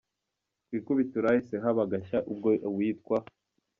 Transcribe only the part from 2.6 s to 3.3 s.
uwitwa.